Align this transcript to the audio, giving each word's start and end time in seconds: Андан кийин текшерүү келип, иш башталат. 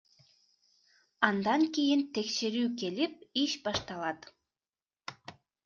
Андан 1.27 1.65
кийин 1.75 2.01
текшерүү 2.17 2.71
келип, 2.85 3.21
иш 3.45 3.55
башталат. 3.69 4.29